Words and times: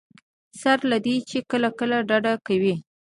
سره 0.61 0.83
له 0.91 0.97
دې 1.05 1.15
چې 1.29 1.37
کله 1.51 1.69
کله 1.79 1.97
ډډه 2.09 2.33
کوي. 2.47 2.75